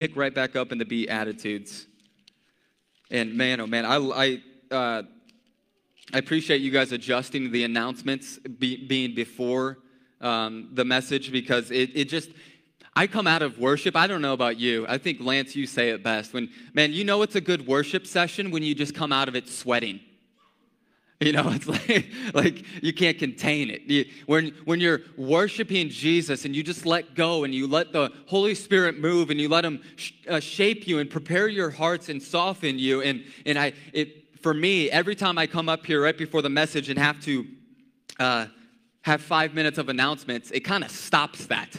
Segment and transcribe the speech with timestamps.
[0.00, 1.86] pick right back up in the Beatitudes.
[3.10, 4.42] And man, oh man, I, I,
[4.74, 5.02] uh,
[6.14, 9.76] I appreciate you guys adjusting the announcements be, being before
[10.22, 12.30] um, the message because it, it just,
[12.96, 13.94] I come out of worship.
[13.94, 14.86] I don't know about you.
[14.88, 16.32] I think, Lance, you say it best.
[16.32, 19.36] When, man, you know it's a good worship session when you just come out of
[19.36, 20.00] it sweating.
[21.26, 23.82] You know, it's like, like you can't contain it.
[23.82, 28.10] You, when, when you're worshiping Jesus and you just let go and you let the
[28.24, 32.08] Holy Spirit move and you let Him sh- uh, shape you and prepare your hearts
[32.08, 33.02] and soften you.
[33.02, 36.48] And, and I, it, for me, every time I come up here right before the
[36.48, 37.46] message and have to
[38.18, 38.46] uh,
[39.02, 41.76] have five minutes of announcements, it kind of stops that.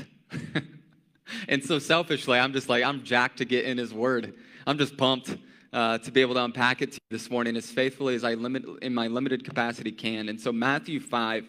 [1.48, 4.36] and so selfishly, I'm just like, I'm jacked to get in His Word.
[4.68, 5.36] I'm just pumped
[5.74, 8.34] uh, to be able to unpack it to you this morning as faithfully as I
[8.34, 10.30] limit in my limited capacity can.
[10.30, 11.48] And so Matthew 5,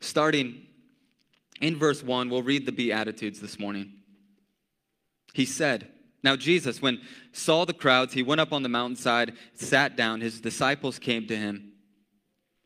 [0.00, 0.66] starting
[1.60, 3.92] in verse 1, we'll read the Beatitudes this morning.
[5.34, 5.88] He said,
[6.22, 7.00] Now Jesus, when
[7.32, 10.20] saw the crowds, he went up on the mountainside, sat down.
[10.20, 11.72] His disciples came to him, and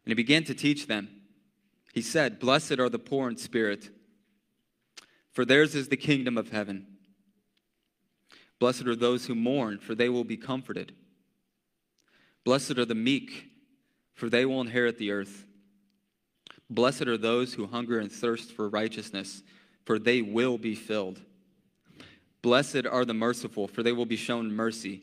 [0.06, 1.08] he began to teach them.
[1.92, 3.90] He said, Blessed are the poor in spirit,
[5.32, 6.95] for theirs is the kingdom of heaven.
[8.58, 10.92] Blessed are those who mourn, for they will be comforted.
[12.44, 13.50] Blessed are the meek,
[14.14, 15.44] for they will inherit the earth.
[16.70, 19.42] Blessed are those who hunger and thirst for righteousness,
[19.84, 21.20] for they will be filled.
[22.42, 25.02] Blessed are the merciful, for they will be shown mercy.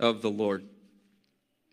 [0.00, 0.64] of the Lord.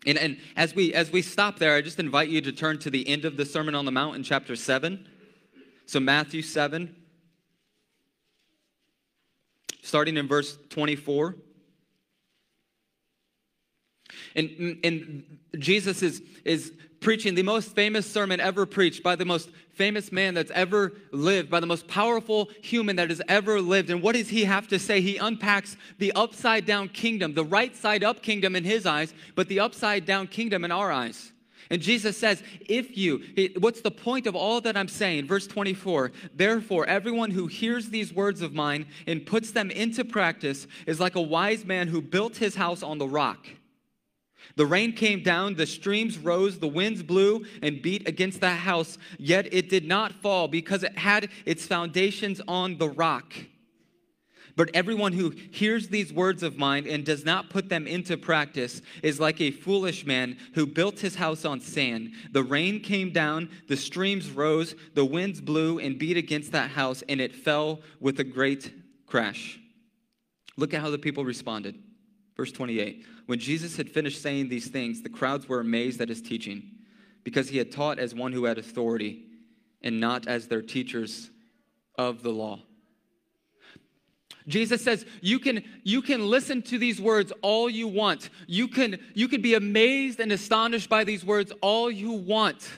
[0.06, 2.90] And, and as, we, as we stop there, I just invite you to turn to
[2.90, 5.08] the end of the Sermon on the Mount in chapter 7.
[5.86, 6.94] So, Matthew 7,
[9.82, 11.36] starting in verse 24.
[14.34, 19.50] And, and Jesus is, is preaching the most famous sermon ever preached by the most
[19.74, 23.90] famous man that's ever lived, by the most powerful human that has ever lived.
[23.90, 25.00] And what does he have to say?
[25.00, 29.48] He unpacks the upside down kingdom, the right side up kingdom in his eyes, but
[29.48, 31.32] the upside down kingdom in our eyes.
[31.68, 33.22] And Jesus says, if you,
[33.58, 35.26] what's the point of all that I'm saying?
[35.26, 40.66] Verse 24, therefore, everyone who hears these words of mine and puts them into practice
[40.86, 43.48] is like a wise man who built his house on the rock.
[44.56, 48.96] The rain came down, the streams rose, the winds blew and beat against that house,
[49.18, 53.34] yet it did not fall because it had its foundations on the rock.
[54.56, 58.80] But everyone who hears these words of mine and does not put them into practice
[59.02, 62.12] is like a foolish man who built his house on sand.
[62.32, 67.02] The rain came down, the streams rose, the winds blew and beat against that house,
[67.06, 68.72] and it fell with a great
[69.06, 69.60] crash.
[70.56, 71.76] Look at how the people responded.
[72.36, 76.20] Verse 28 When Jesus had finished saying these things, the crowds were amazed at his
[76.20, 76.62] teaching,
[77.24, 79.24] because he had taught as one who had authority
[79.82, 81.30] and not as their teachers
[81.96, 82.60] of the law.
[84.48, 88.30] Jesus says, you can, you can listen to these words all you want.
[88.46, 92.68] You can, you can be amazed and astonished by these words all you want.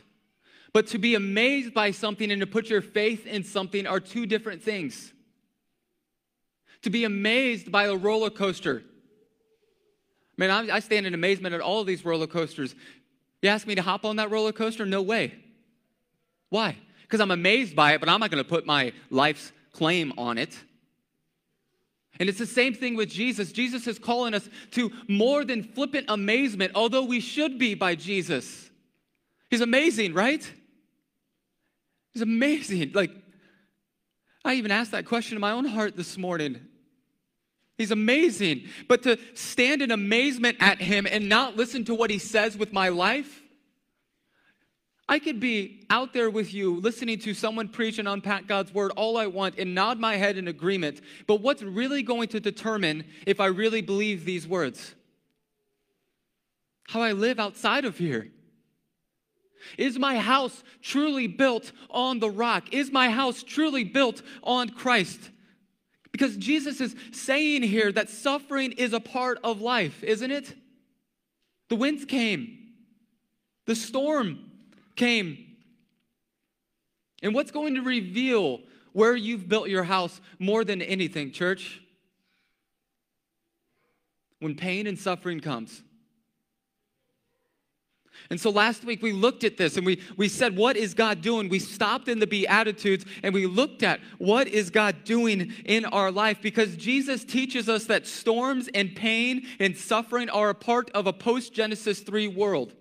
[0.73, 4.25] But to be amazed by something and to put your faith in something are two
[4.25, 5.13] different things.
[6.83, 8.83] To be amazed by a roller coaster
[10.39, 12.75] Man, I, I stand in amazement at all of these roller coasters.
[13.43, 14.87] You ask me to hop on that roller coaster?
[14.87, 15.35] No way.
[16.49, 16.77] Why?
[17.03, 20.39] Because I'm amazed by it, but I'm not going to put my life's claim on
[20.39, 20.57] it.
[22.21, 23.53] And it's the same thing with Jesus.
[23.53, 28.71] Jesus is calling us to more than flippant amazement, although we should be by Jesus.
[29.51, 30.51] He's amazing, right?
[32.13, 32.93] He's amazing.
[32.93, 33.11] Like,
[34.45, 36.68] I even asked that question in my own heart this morning.
[37.79, 38.65] He's amazing.
[38.89, 42.73] But to stand in amazement at him and not listen to what he says with
[42.73, 43.43] my life,
[45.09, 48.93] I could be out there with you listening to someone preach and unpack God's word
[48.97, 51.01] all I want and nod my head in agreement.
[51.27, 54.95] But what's really going to determine if I really believe these words?
[56.89, 58.29] How I live outside of here.
[59.77, 62.73] Is my house truly built on the rock?
[62.73, 65.31] Is my house truly built on Christ?
[66.19, 70.55] Because Jesus is saying here that suffering is a part of life, isn't it?
[71.69, 72.59] The winds came,
[73.67, 74.51] the storm
[74.97, 75.45] came.
[77.23, 78.61] And what's going to reveal
[78.93, 81.81] where you've built your house more than anything, church?
[84.41, 85.83] when pain and suffering comes.
[88.31, 91.23] And so last week we looked at this and we, we said, What is God
[91.23, 91.49] doing?
[91.49, 96.11] We stopped in the Beatitudes and we looked at what is God doing in our
[96.11, 101.07] life because Jesus teaches us that storms and pain and suffering are a part of
[101.07, 102.75] a post Genesis 3 world.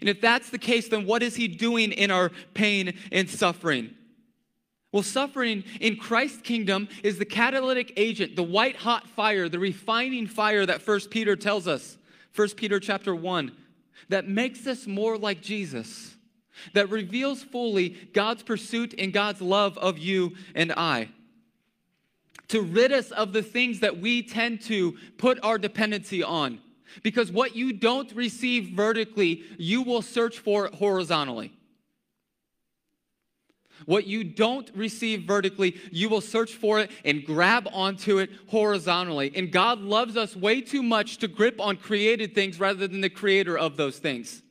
[0.00, 3.94] And if that's the case, then what is He doing in our pain and suffering?
[4.90, 10.26] Well, suffering in Christ's kingdom is the catalytic agent, the white hot fire, the refining
[10.26, 11.98] fire that First Peter tells us.
[12.34, 13.52] 1 Peter chapter 1,
[14.08, 16.16] that makes us more like Jesus,
[16.74, 21.10] that reveals fully God's pursuit and God's love of you and I.
[22.48, 26.60] To rid us of the things that we tend to put our dependency on.
[27.02, 31.52] Because what you don't receive vertically, you will search for horizontally.
[33.86, 39.32] What you don't receive vertically, you will search for it and grab onto it horizontally.
[39.34, 43.10] And God loves us way too much to grip on created things rather than the
[43.10, 44.42] creator of those things.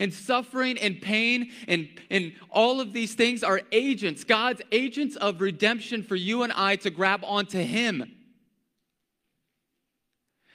[0.00, 5.40] And suffering and pain and, and all of these things are agents, God's agents of
[5.40, 8.12] redemption for you and I to grab onto Him.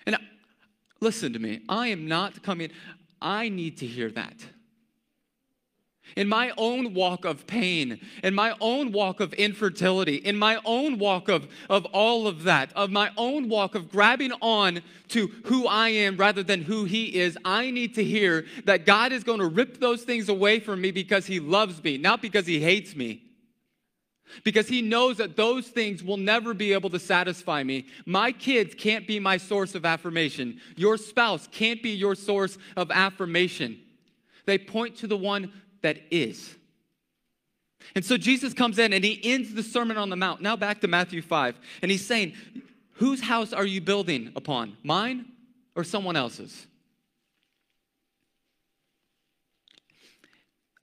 [0.05, 0.17] And
[0.99, 2.71] listen to me, I am not coming,
[3.21, 4.35] I need to hear that
[6.15, 10.97] in my own walk of pain, in my own walk of infertility, in my own
[10.99, 15.67] walk of, of all of that, of my own walk of grabbing on to who
[15.67, 19.39] I am rather than who He is, I need to hear that God is going
[19.39, 22.95] to rip those things away from me because He loves me, not because He hates
[22.95, 23.23] me.
[24.43, 27.87] Because he knows that those things will never be able to satisfy me.
[28.05, 30.59] My kids can't be my source of affirmation.
[30.75, 33.79] Your spouse can't be your source of affirmation.
[34.45, 36.55] They point to the one that is.
[37.95, 40.41] And so Jesus comes in and he ends the Sermon on the Mount.
[40.41, 41.59] Now back to Matthew 5.
[41.81, 42.33] And he's saying,
[42.93, 44.77] Whose house are you building upon?
[44.83, 45.25] Mine
[45.75, 46.67] or someone else's?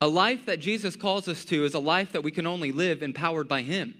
[0.00, 3.02] A life that Jesus calls us to is a life that we can only live
[3.02, 3.94] empowered by him.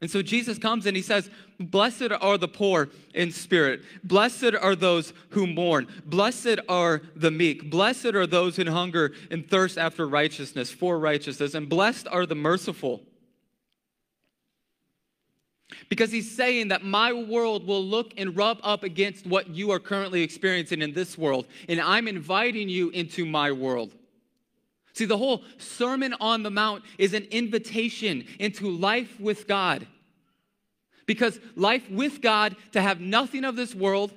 [0.00, 1.28] And so Jesus comes and he says,
[1.58, 3.82] Blessed are the poor in spirit.
[4.04, 5.88] Blessed are those who mourn.
[6.06, 7.68] Blessed are the meek.
[7.68, 11.54] Blessed are those who hunger and thirst after righteousness, for righteousness.
[11.54, 13.02] And blessed are the merciful.
[15.88, 19.80] Because he's saying that my world will look and rub up against what you are
[19.80, 21.46] currently experiencing in this world.
[21.68, 23.94] And I'm inviting you into my world.
[24.98, 29.86] See, the whole Sermon on the Mount is an invitation into life with God.
[31.06, 34.12] Because life with God, to have nothing of this world,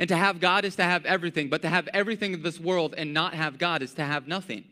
[0.00, 2.96] and to have God is to have everything, but to have everything of this world
[2.98, 4.64] and not have God is to have nothing.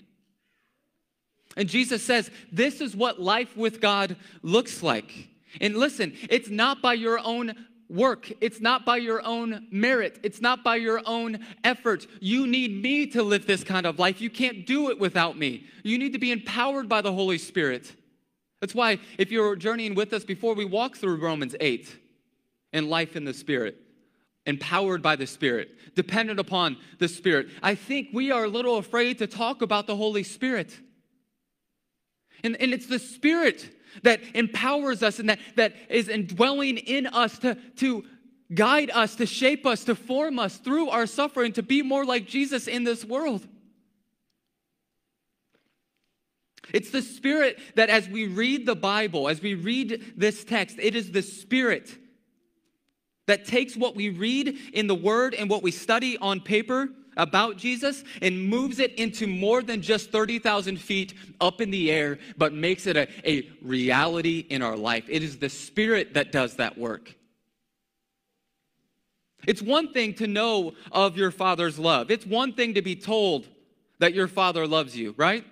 [1.56, 5.28] And Jesus says, This is what life with God looks like.
[5.60, 7.54] And listen, it's not by your own
[7.88, 8.32] work.
[8.40, 10.20] It's not by your own merit.
[10.22, 12.06] It's not by your own effort.
[12.20, 14.20] You need me to live this kind of life.
[14.20, 15.66] You can't do it without me.
[15.82, 17.94] You need to be empowered by the Holy Spirit.
[18.60, 21.96] That's why, if you're journeying with us before we walk through Romans 8
[22.72, 23.76] and life in the Spirit,
[24.46, 29.18] empowered by the Spirit, dependent upon the Spirit, I think we are a little afraid
[29.18, 30.78] to talk about the Holy Spirit.
[32.42, 33.70] And, and it's the Spirit
[34.02, 38.04] that empowers us and that, that is indwelling in us to, to
[38.52, 42.26] guide us, to shape us, to form us through our suffering, to be more like
[42.26, 43.46] Jesus in this world.
[46.72, 50.96] It's the Spirit that as we read the Bible, as we read this text, it
[50.96, 51.96] is the Spirit
[53.26, 57.56] that takes what we read in the Word and what we study on paper about
[57.56, 62.52] Jesus and moves it into more than just 30,000 feet up in the air, but
[62.52, 65.04] makes it a, a reality in our life.
[65.08, 67.14] It is the Spirit that does that work.
[69.46, 73.46] It's one thing to know of your Father's love, it's one thing to be told
[73.98, 75.44] that your Father loves you, right?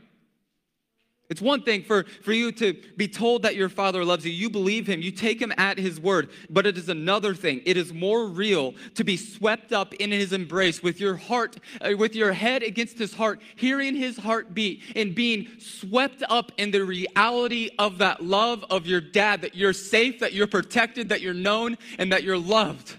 [1.32, 4.30] It's one thing for, for you to be told that your father loves you.
[4.30, 5.00] You believe him.
[5.00, 6.28] You take him at his word.
[6.50, 7.62] But it is another thing.
[7.64, 11.96] It is more real to be swept up in his embrace with your heart, uh,
[11.96, 16.84] with your head against his heart, hearing his heartbeat and being swept up in the
[16.84, 21.32] reality of that love of your dad, that you're safe, that you're protected, that you're
[21.32, 22.94] known, and that you're loved.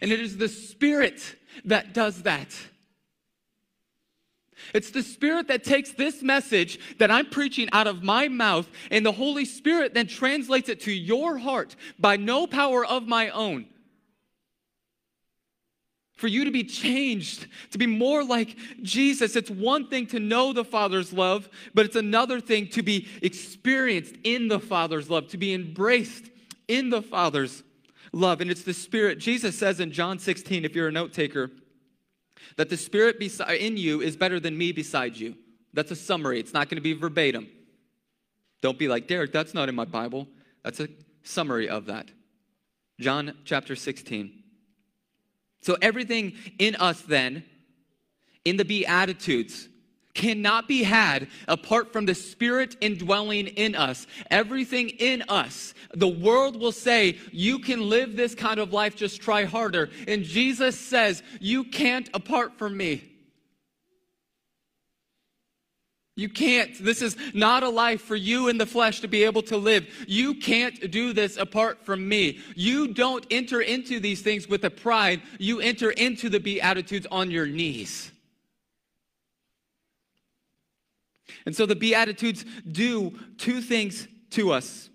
[0.00, 2.48] And it is the spirit that does that.
[4.74, 9.06] It's the Spirit that takes this message that I'm preaching out of my mouth, and
[9.06, 13.66] the Holy Spirit then translates it to your heart by no power of my own.
[16.16, 19.34] for you to be changed, to be more like Jesus.
[19.34, 24.14] It's one thing to know the Father's love, but it's another thing to be experienced
[24.22, 26.30] in the Father's love, to be embraced
[26.68, 27.64] in the Father's
[28.12, 28.40] love.
[28.40, 29.18] And it's the Spirit.
[29.18, 31.50] Jesus says in John 16, if you're a note taker,
[32.56, 35.34] that the Spirit uh, in you is better than me beside you.
[35.72, 37.48] That's a summary, it's not going to be verbatim.
[38.62, 40.26] Don't be like, Derek, that's not in my Bible.
[40.62, 40.88] That's a
[41.22, 42.10] summary of that.
[42.98, 44.42] John chapter 16.
[45.60, 47.44] So everything in us then,
[48.44, 49.68] in the Beatitudes,
[50.14, 54.06] cannot be had apart from the Spirit indwelling in us.
[54.30, 55.74] Everything in us.
[55.92, 59.90] The world will say, you can live this kind of life, just try harder.
[60.08, 63.10] And Jesus says, you can't apart from me.
[66.16, 66.72] You can't.
[66.82, 69.88] This is not a life for you in the flesh to be able to live.
[70.06, 72.38] You can't do this apart from me.
[72.54, 75.22] You don't enter into these things with a pride.
[75.40, 78.12] You enter into the Beatitudes on your knees.
[81.46, 84.90] And so the Beatitudes do two things to us.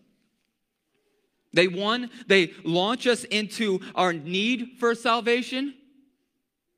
[1.53, 5.74] They, one, they launch us into our need for salvation.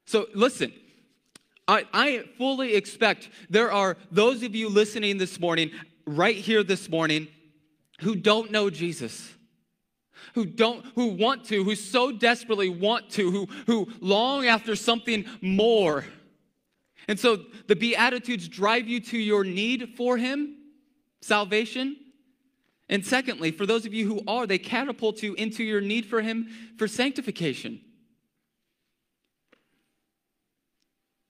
[0.05, 0.71] So listen,
[1.67, 5.71] I, I fully expect there are those of you listening this morning,
[6.05, 7.27] right here this morning,
[7.99, 9.33] who don't know Jesus
[10.33, 15.25] who don't who want to who so desperately want to who who long after something
[15.41, 16.05] more
[17.07, 20.57] and so the beatitudes drive you to your need for him
[21.21, 21.95] salvation
[22.89, 26.21] and secondly for those of you who are they catapult you into your need for
[26.21, 27.79] him for sanctification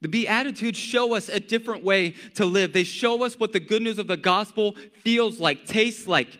[0.01, 2.73] The Beatitudes show us a different way to live.
[2.73, 6.39] They show us what the good news of the gospel feels like, tastes like,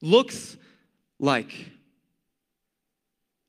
[0.00, 0.56] looks
[1.18, 1.52] like.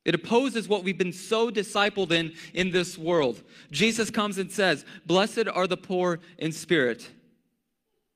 [0.04, 3.42] It opposes what we've been so discipled in in this world.
[3.70, 7.10] Jesus comes and says, Blessed are the poor in spirit,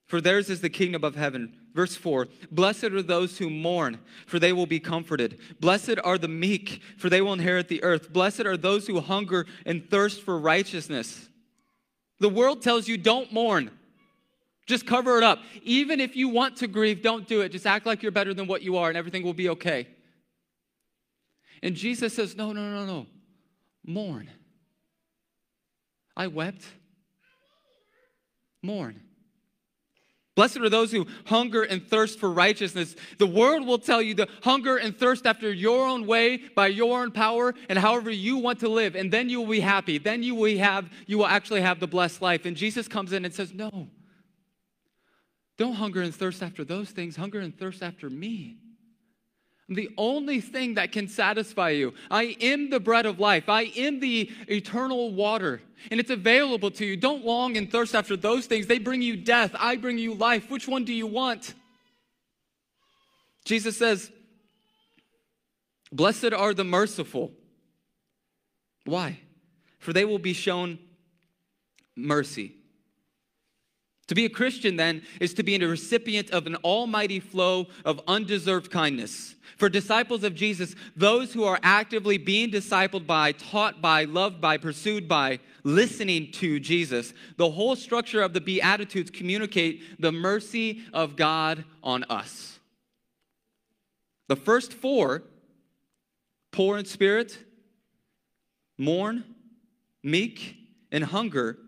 [0.06, 1.52] for theirs is the kingdom of heaven.
[1.74, 5.38] Verse 4 Blessed are those who mourn, for they will be comforted.
[5.60, 8.12] Blessed are the meek, for they will inherit the earth.
[8.12, 11.28] Blessed are those who hunger and thirst for righteousness
[12.18, 13.70] the world tells you don't mourn.
[14.66, 15.40] Just cover it up.
[15.62, 17.50] Even if you want to grieve, don't do it.
[17.50, 19.86] Just act like you're better than what you are and everything will be okay.
[21.62, 23.06] And Jesus says, No, no, no, no.
[23.84, 24.30] Mourn.
[26.16, 26.64] I wept.
[28.62, 29.00] Mourn.
[30.36, 32.94] Blessed are those who hunger and thirst for righteousness.
[33.16, 37.00] The world will tell you to hunger and thirst after your own way, by your
[37.00, 38.94] own power, and however you want to live.
[38.96, 39.96] And then you will be happy.
[39.96, 42.44] Then you will have, you will actually have the blessed life.
[42.44, 43.88] And Jesus comes in and says, No.
[45.56, 47.16] Don't hunger and thirst after those things.
[47.16, 48.58] Hunger and thirst after me.
[49.68, 51.94] The only thing that can satisfy you.
[52.10, 53.48] I am the bread of life.
[53.48, 56.96] I am the eternal water, and it's available to you.
[56.96, 58.68] Don't long and thirst after those things.
[58.68, 59.56] They bring you death.
[59.58, 60.50] I bring you life.
[60.50, 61.54] Which one do you want?
[63.44, 64.10] Jesus says,
[65.92, 67.32] Blessed are the merciful.
[68.84, 69.20] Why?
[69.78, 70.78] For they will be shown
[71.96, 72.54] mercy.
[74.08, 78.00] To be a Christian, then, is to be a recipient of an almighty flow of
[78.06, 79.34] undeserved kindness.
[79.56, 84.58] For disciples of Jesus, those who are actively being discipled by, taught by, loved by,
[84.58, 91.16] pursued by, listening to Jesus, the whole structure of the Beatitudes communicate the mercy of
[91.16, 92.60] God on us.
[94.28, 95.22] The first four
[96.52, 97.38] poor in spirit,
[98.78, 99.24] mourn,
[100.02, 100.56] meek,
[100.92, 101.58] and hunger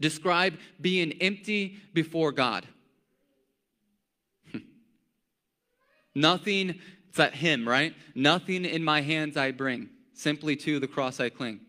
[0.00, 2.66] describe being empty before God.
[4.52, 4.58] Hmm.
[6.14, 7.94] Nothing, it's that hymn, right?
[8.14, 11.60] Nothing in my hands I bring, simply to the cross I cling.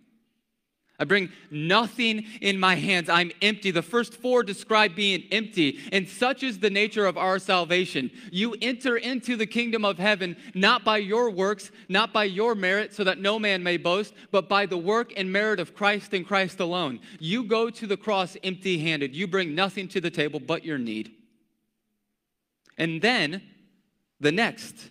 [1.00, 3.08] I bring nothing in my hands.
[3.08, 3.70] I'm empty.
[3.70, 8.10] The first four describe being empty, and such is the nature of our salvation.
[8.32, 12.96] You enter into the kingdom of heaven not by your works, not by your merit,
[12.96, 16.26] so that no man may boast, but by the work and merit of Christ and
[16.26, 17.00] Christ alone.
[17.20, 19.16] You go to the cross empty handed.
[19.16, 21.12] You bring nothing to the table but your need.
[22.76, 23.44] And then
[24.20, 24.90] the next,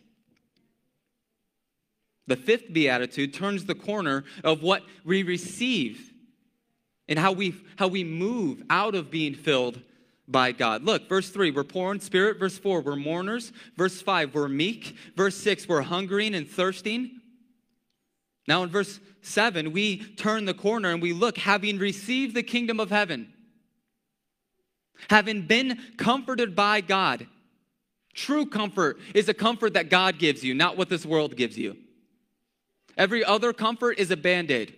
[2.26, 6.12] the fifth beatitude turns the corner of what we receive
[7.08, 9.80] and how we, how we move out of being filled
[10.28, 10.82] by God.
[10.82, 12.38] Look, verse 3, we're poor in spirit.
[12.38, 13.52] Verse 4, we're mourners.
[13.76, 14.96] Verse 5, we're meek.
[15.16, 17.20] Verse 6, we're hungering and thirsting.
[18.48, 22.80] Now, in verse 7, we turn the corner and we look, having received the kingdom
[22.80, 23.32] of heaven,
[25.10, 27.26] having been comforted by God.
[28.14, 31.76] True comfort is a comfort that God gives you, not what this world gives you.
[32.96, 34.74] Every other comfort is a band aid.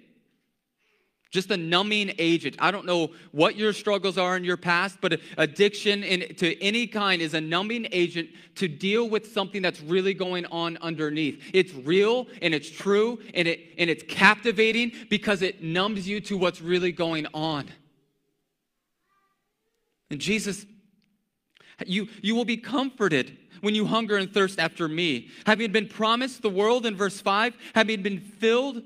[1.30, 2.56] just a numbing agent.
[2.58, 6.86] I don't know what your struggles are in your past, but addiction in, to any
[6.86, 11.42] kind is a numbing agent to deal with something that's really going on underneath.
[11.52, 16.38] It's real and it's true and, it, and it's captivating because it numbs you to
[16.38, 17.66] what's really going on.
[20.10, 20.64] And Jesus,
[21.86, 25.28] you, you will be comforted when you hunger and thirst after me.
[25.46, 28.82] Having been promised the world in verse 5, having been filled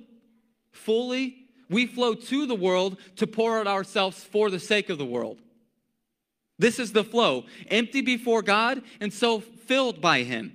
[0.71, 5.07] fully we flow to the world to pour out ourselves for the sake of the
[5.07, 5.41] world.
[6.59, 10.55] This is the flow empty before God and so filled by Him.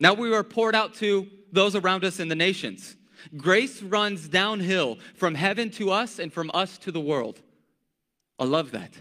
[0.00, 2.96] Now we are poured out to those around us in the nations.
[3.36, 7.40] Grace runs downhill from heaven to us and from us to the world.
[8.38, 8.92] I love that.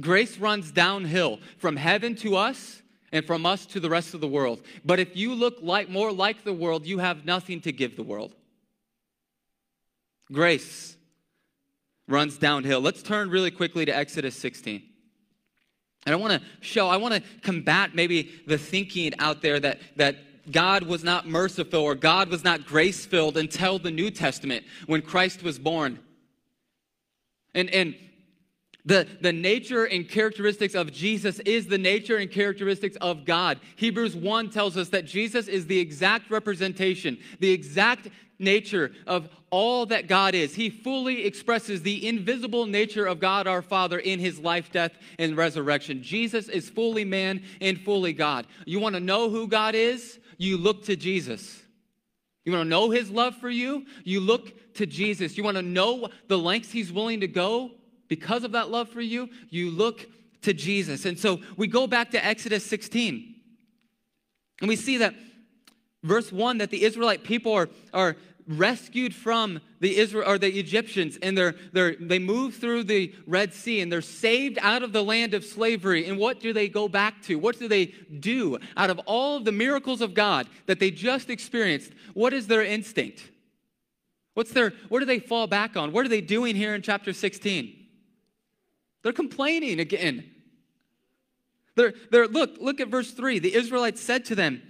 [0.00, 4.28] Grace runs downhill from heaven to us and from us to the rest of the
[4.28, 4.60] world.
[4.84, 8.02] But if you look like more like the world, you have nothing to give the
[8.02, 8.34] world.
[10.32, 10.96] Grace
[12.06, 12.80] runs downhill.
[12.80, 14.82] Let's turn really quickly to Exodus 16.
[16.06, 19.80] And I want to show, I want to combat maybe the thinking out there that,
[19.96, 20.16] that
[20.50, 25.02] God was not merciful or God was not grace filled until the New Testament when
[25.02, 25.98] Christ was born.
[27.54, 27.94] And, and
[28.90, 33.60] the, the nature and characteristics of Jesus is the nature and characteristics of God.
[33.76, 38.08] Hebrews 1 tells us that Jesus is the exact representation, the exact
[38.40, 40.56] nature of all that God is.
[40.56, 45.36] He fully expresses the invisible nature of God our Father in his life, death, and
[45.36, 46.02] resurrection.
[46.02, 48.48] Jesus is fully man and fully God.
[48.66, 50.18] You want to know who God is?
[50.36, 51.62] You look to Jesus.
[52.44, 53.86] You want to know his love for you?
[54.02, 55.36] You look to Jesus.
[55.36, 57.70] You want to know the lengths he's willing to go
[58.10, 59.30] because of that love for you?
[59.48, 60.06] You look
[60.42, 61.06] to Jesus.
[61.06, 63.36] And so we go back to Exodus 16.
[64.60, 65.14] And we see that
[66.02, 68.16] verse 1 that the Israelite people are, are
[68.48, 73.54] rescued from the Israel or the Egyptians and they're, they're, they move through the Red
[73.54, 76.06] Sea and they're saved out of the land of slavery.
[76.06, 77.36] And what do they go back to?
[77.36, 77.86] What do they
[78.18, 81.92] do out of all of the miracles of God that they just experienced?
[82.12, 83.22] What is their instinct?
[84.34, 85.92] What's their what do they fall back on?
[85.92, 87.79] What are they doing here in chapter 16?
[89.02, 90.30] They're complaining again.
[91.76, 93.38] They're, they're look, look at verse 3.
[93.38, 94.62] The Israelites said to them,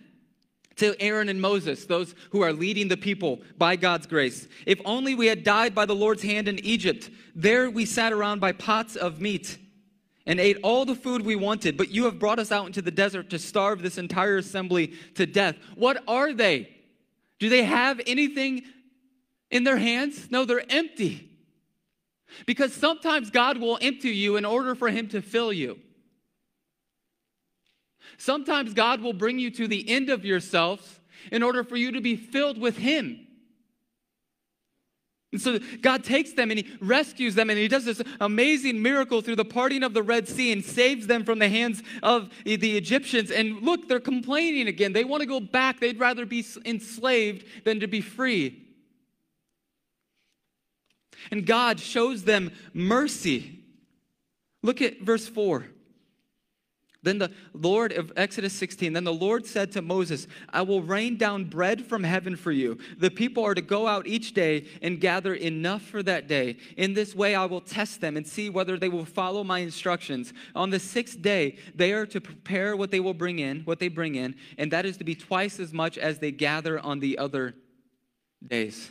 [0.77, 4.49] to Aaron and Moses, those who are leading the people by God's grace.
[4.64, 7.11] If only we had died by the Lord's hand in Egypt.
[7.35, 9.59] There we sat around by pots of meat
[10.27, 12.90] and ate all the food we wanted, but you have brought us out into the
[12.90, 15.57] desert to starve this entire assembly to death.
[15.75, 16.71] What are they?
[17.38, 18.62] Do they have anything
[19.51, 20.31] in their hands?
[20.31, 21.30] No, they're empty.
[22.47, 25.79] Because sometimes God will empty you in order for Him to fill you.
[28.19, 32.01] Sometimes God will bring you to the end of yourselves in order for you to
[32.01, 33.27] be filled with Him.
[35.33, 39.21] And so God takes them and He rescues them and He does this amazing miracle
[39.21, 42.77] through the parting of the Red Sea and saves them from the hands of the
[42.77, 43.31] Egyptians.
[43.31, 44.93] And look, they're complaining again.
[44.93, 45.79] They want to go back.
[45.79, 48.66] They'd rather be enslaved than to be free.
[51.30, 53.61] And God shows them mercy.
[54.62, 55.66] Look at verse 4.
[57.02, 61.16] Then the Lord of Exodus 16, then the Lord said to Moses, I will rain
[61.16, 62.78] down bread from heaven for you.
[62.98, 66.59] The people are to go out each day and gather enough for that day.
[66.76, 70.35] In this way, I will test them and see whether they will follow my instructions.
[70.54, 73.88] On the sixth day, they are to prepare what they will bring in, what they
[73.88, 77.16] bring in, and that is to be twice as much as they gather on the
[77.16, 77.54] other
[78.46, 78.90] days.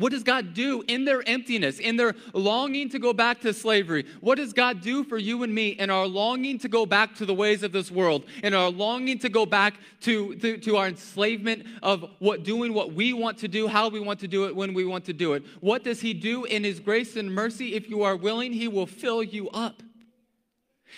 [0.00, 4.06] What does God do in their emptiness, in their longing to go back to slavery?
[4.22, 7.26] What does God do for you and me in our longing to go back to
[7.26, 10.88] the ways of this world, in our longing to go back to, to, to our
[10.88, 14.56] enslavement of what doing what we want to do, how we want to do it,
[14.56, 15.44] when we want to do it?
[15.60, 17.74] What does He do in His grace and mercy?
[17.74, 19.82] If you are willing, He will fill you up.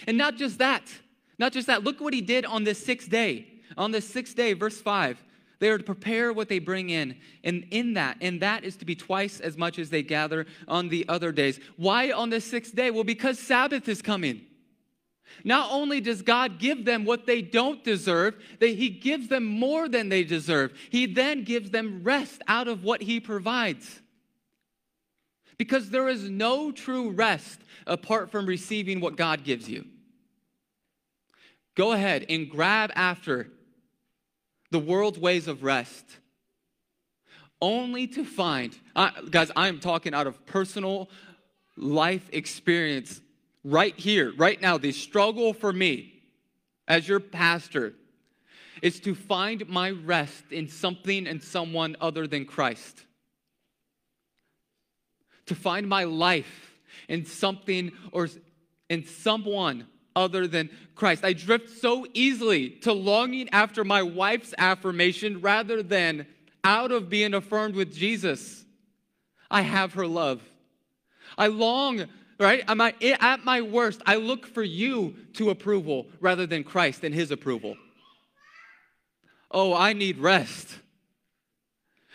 [0.06, 0.84] And not just that,
[1.40, 1.82] not just that.
[1.82, 3.48] Look what He did on this sixth day.
[3.76, 5.20] On this sixth day, verse 5.
[5.62, 7.14] They are to prepare what they bring in.
[7.44, 10.88] And in that, and that is to be twice as much as they gather on
[10.88, 11.60] the other days.
[11.76, 12.90] Why on the sixth day?
[12.90, 14.40] Well, because Sabbath is coming.
[15.44, 19.88] Not only does God give them what they don't deserve, that He gives them more
[19.88, 20.72] than they deserve.
[20.90, 24.02] He then gives them rest out of what He provides.
[25.58, 29.84] Because there is no true rest apart from receiving what God gives you.
[31.76, 33.52] Go ahead and grab after
[34.72, 36.04] the world's ways of rest,
[37.60, 41.08] only to find, uh, guys, I am talking out of personal
[41.76, 43.20] life experience
[43.62, 46.22] right here, right now, the struggle for me
[46.88, 47.94] as your pastor
[48.80, 53.04] is to find my rest in something and someone other than Christ.
[55.46, 56.72] To find my life
[57.08, 58.28] in something or
[58.88, 61.24] in someone other than Christ.
[61.24, 66.26] I drift so easily to longing after my wife's affirmation rather than
[66.64, 68.64] out of being affirmed with Jesus.
[69.50, 70.42] I have her love.
[71.36, 72.06] I long,
[72.38, 72.62] right?
[72.68, 74.00] Am I at my worst?
[74.06, 77.76] I look for you to approval rather than Christ and his approval.
[79.50, 80.78] Oh, I need rest.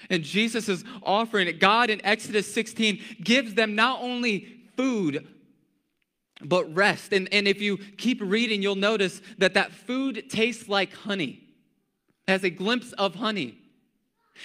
[0.10, 1.60] And Jesus is offering it.
[1.60, 5.28] God in Exodus 16 gives them not only food,
[6.42, 7.14] but rest.
[7.14, 11.44] And, and if you keep reading, you'll notice that that food tastes like honey,
[12.28, 13.58] has a glimpse of honey.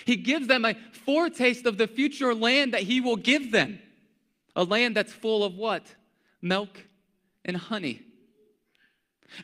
[0.05, 0.75] He gives them a
[1.05, 3.79] foretaste of the future land that He will give them
[4.57, 5.83] a land that's full of what?
[6.41, 6.83] Milk
[7.45, 8.03] and honey.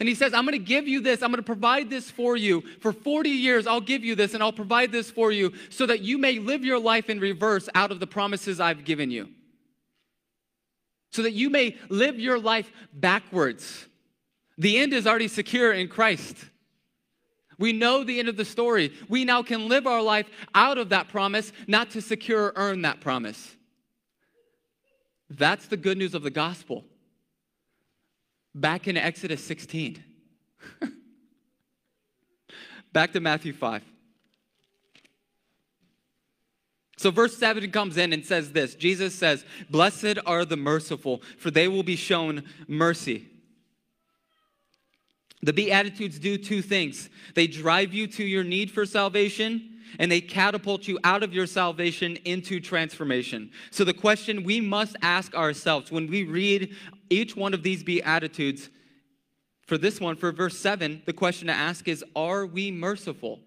[0.00, 1.22] And he says, I'm going to give you this.
[1.22, 2.62] I'm going to provide this for you.
[2.80, 6.00] For 40 years, I'll give you this and I'll provide this for you so that
[6.00, 9.30] you may live your life in reverse out of the promises I've given you.
[11.10, 13.86] So that you may live your life backwards.
[14.58, 16.36] The end is already secure in Christ.
[17.58, 18.92] We know the end of the story.
[19.08, 22.82] We now can live our life out of that promise, not to secure or earn
[22.82, 23.56] that promise.
[25.30, 26.84] That's the good news of the gospel
[28.54, 30.02] back in Exodus 16.
[32.92, 33.82] back to Matthew 5.
[36.98, 41.50] So, verse 7 comes in and says this Jesus says, Blessed are the merciful, for
[41.50, 43.28] they will be shown mercy.
[45.40, 50.20] The Beatitudes do two things they drive you to your need for salvation, and they
[50.20, 53.52] catapult you out of your salvation into transformation.
[53.70, 56.74] So, the question we must ask ourselves when we read
[57.10, 58.70] each one of these Beatitudes,
[59.68, 63.38] for this one, for verse 7, the question to ask is Are we merciful?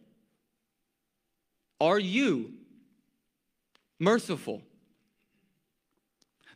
[1.82, 2.54] Are you
[4.02, 4.62] merciful?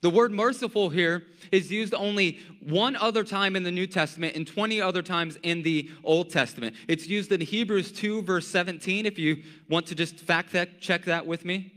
[0.02, 4.46] The word merciful here is used only one other time in the New Testament and
[4.46, 6.76] 20 other times in the Old Testament.
[6.88, 11.26] It's used in Hebrews 2, verse 17, if you want to just fact check that
[11.26, 11.72] with me.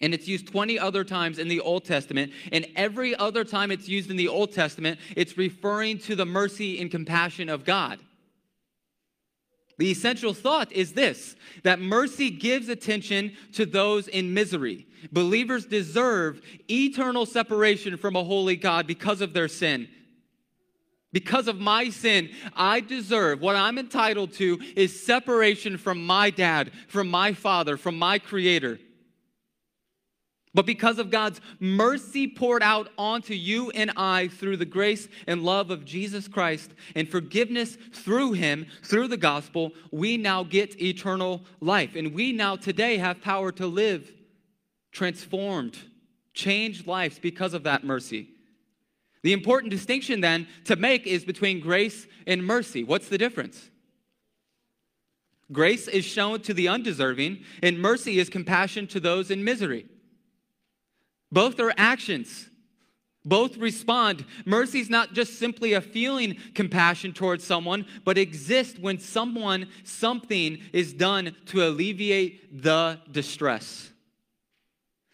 [0.00, 2.32] And it's used 20 other times in the Old Testament.
[2.50, 6.80] And every other time it's used in the Old Testament, it's referring to the mercy
[6.80, 8.00] and compassion of God.
[9.78, 14.86] The essential thought is this that mercy gives attention to those in misery.
[15.10, 19.88] Believers deserve eternal separation from a holy God because of their sin.
[21.12, 26.72] Because of my sin, I deserve what I'm entitled to is separation from my dad,
[26.88, 28.78] from my father, from my creator.
[30.54, 35.42] But because of God's mercy poured out onto you and I through the grace and
[35.42, 41.42] love of Jesus Christ and forgiveness through Him, through the gospel, we now get eternal
[41.60, 41.96] life.
[41.96, 44.12] And we now today have power to live
[44.92, 45.78] transformed,
[46.34, 48.28] changed lives because of that mercy.
[49.22, 52.84] The important distinction then to make is between grace and mercy.
[52.84, 53.70] What's the difference?
[55.50, 59.86] Grace is shown to the undeserving, and mercy is compassion to those in misery.
[61.32, 62.50] Both are actions.
[63.24, 64.24] Both respond.
[64.44, 70.58] Mercy is not just simply a feeling compassion towards someone, but exists when someone, something
[70.72, 73.90] is done to alleviate the distress.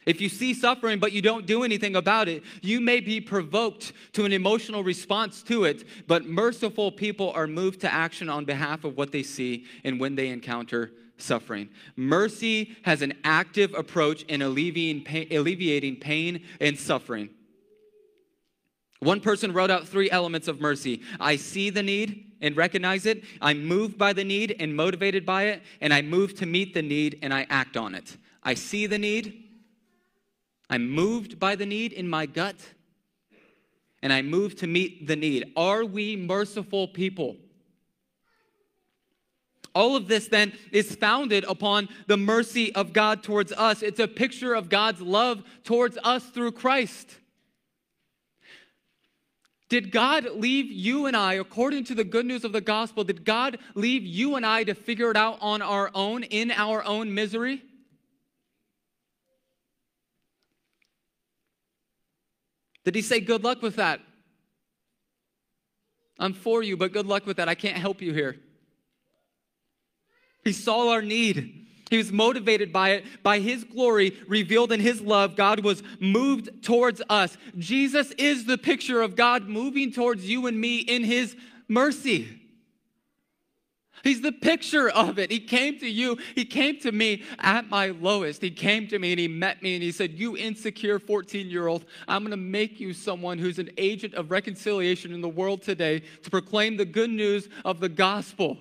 [0.06, 3.92] If you see suffering but you don't do anything about it, you may be provoked
[4.14, 8.84] to an emotional response to it, but merciful people are moved to action on behalf
[8.84, 11.68] of what they see and when they encounter suffering.
[11.96, 17.30] Mercy has an active approach in alleviating pain, and suffering.
[19.00, 23.24] One person wrote out three elements of mercy I see the need and recognize it,
[23.40, 26.82] I'm moved by the need and motivated by it, and I move to meet the
[26.82, 28.16] need and I act on it.
[28.42, 29.44] I see the need,
[30.70, 32.56] I'm moved by the need in my gut,
[34.02, 35.52] and I move to meet the need.
[35.56, 37.36] Are we merciful people?
[39.78, 43.80] All of this then is founded upon the mercy of God towards us.
[43.80, 47.16] It's a picture of God's love towards us through Christ.
[49.68, 53.24] Did God leave you and I, according to the good news of the gospel, did
[53.24, 57.14] God leave you and I to figure it out on our own, in our own
[57.14, 57.62] misery?
[62.84, 64.00] Did He say, Good luck with that?
[66.18, 67.48] I'm for you, but good luck with that.
[67.48, 68.40] I can't help you here.
[70.48, 71.66] He saw our need.
[71.90, 75.36] He was motivated by it, by His glory revealed in His love.
[75.36, 77.36] God was moved towards us.
[77.58, 81.36] Jesus is the picture of God moving towards you and me in His
[81.68, 82.40] mercy.
[84.02, 85.30] He's the picture of it.
[85.30, 86.16] He came to you.
[86.34, 88.40] He came to me at my lowest.
[88.40, 91.66] He came to me and he met me and he said, You insecure 14 year
[91.66, 95.60] old, I'm going to make you someone who's an agent of reconciliation in the world
[95.60, 98.56] today to proclaim the good news of the gospel.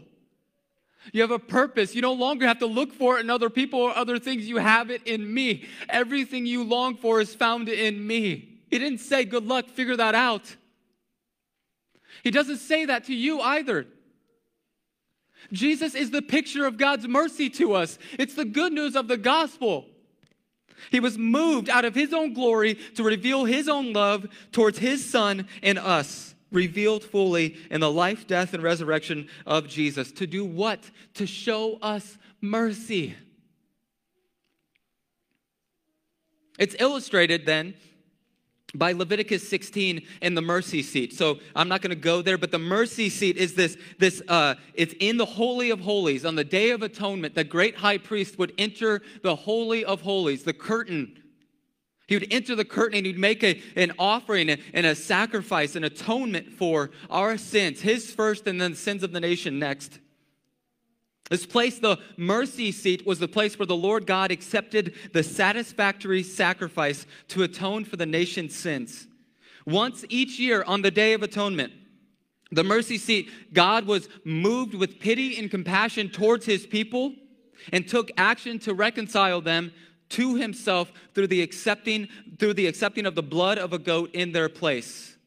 [1.14, 1.96] You have a purpose.
[1.96, 4.48] You no longer have to look for it in other people or other things.
[4.48, 5.66] You have it in me.
[5.90, 8.60] Everything you long for is found in me.
[8.70, 10.56] He didn't say, Good luck, figure that out.
[12.24, 13.88] He doesn't say that to you either.
[15.52, 17.98] Jesus is the picture of God's mercy to us.
[18.20, 19.86] It's the good news of the gospel.
[20.92, 25.10] He was moved out of his own glory to reveal his own love towards his
[25.10, 30.12] son and us, revealed fully in the life, death, and resurrection of Jesus.
[30.14, 30.80] To do what?
[31.16, 33.16] To show us mercy.
[36.58, 37.76] It's illustrated then
[38.76, 41.14] by Leviticus 16 and the mercy seat.
[41.14, 44.56] So I'm not going to go there, but the mercy seat is this, this uh,
[44.74, 46.26] it's in the Holy of Holies.
[46.26, 50.44] On the Day of Atonement, the great high priest would enter the Holy of Holies,
[50.44, 51.18] the curtain.
[52.08, 55.84] He would enter the curtain and he'd make a, an offering and a sacrifice, an
[55.84, 60.00] atonement for our sins, his first and then the sins of the nation next.
[61.30, 66.24] This place, the mercy seat, was the place where the Lord God accepted the satisfactory
[66.24, 69.08] sacrifice to atone for the nation's sins.
[69.66, 71.74] Once each year on the Day of Atonement,
[72.52, 77.14] the mercy seat, God was moved with pity and compassion towards his people
[77.74, 79.74] and took action to reconcile them
[80.10, 82.08] to himself through the accepting
[82.40, 85.18] through the accepting of the blood of a goat in their place.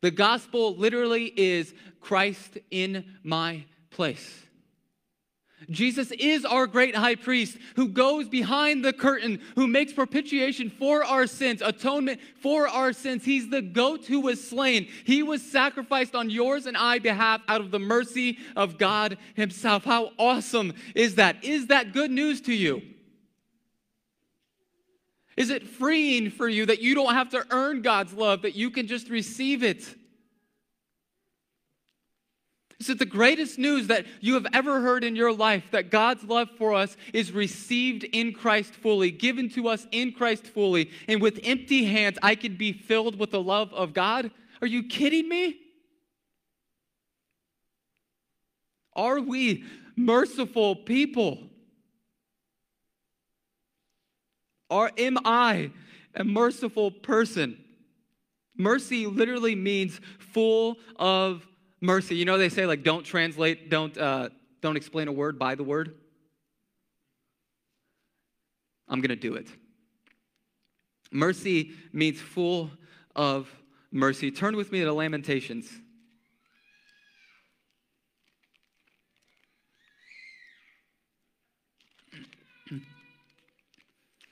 [0.00, 4.44] The gospel literally is Christ in my place.
[5.70, 11.04] Jesus is our great high priest who goes behind the curtain, who makes propitiation for
[11.04, 13.24] our sins, atonement for our sins.
[13.24, 14.88] He's the goat who was slain.
[15.04, 19.84] He was sacrificed on yours and I behalf out of the mercy of God himself.
[19.84, 21.42] How awesome is that?
[21.42, 22.80] Is that good news to you?
[25.38, 28.72] Is it freeing for you that you don't have to earn God's love, that you
[28.72, 29.94] can just receive it?
[32.80, 32.98] Is it?
[32.98, 36.74] The greatest news that you have ever heard in your life that God's love for
[36.74, 40.90] us is received in Christ fully, given to us in Christ fully.
[41.06, 44.32] And with empty hands, I can be filled with the love of God.
[44.60, 45.60] Are you kidding me?
[48.96, 49.62] Are we
[49.94, 51.48] merciful people?
[54.70, 55.70] Or am I
[56.14, 57.58] a merciful person?
[58.56, 61.46] Mercy literally means full of
[61.80, 62.16] mercy.
[62.16, 65.62] You know, they say, like, don't translate, don't, uh, don't explain a word by the
[65.62, 65.94] word.
[68.88, 69.46] I'm to do it.
[71.10, 72.70] Mercy means full
[73.14, 73.48] of
[73.92, 74.30] mercy.
[74.30, 75.70] Turn with me to Lamentations.